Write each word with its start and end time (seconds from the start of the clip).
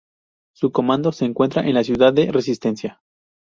Su 0.55 0.71
Comando 0.71 1.11
se 1.11 1.25
encuentra 1.25 1.61
en 1.61 1.75
la 1.75 1.83
ciudad 1.83 2.11
de 2.11 2.31
Resistencia. 2.31 3.03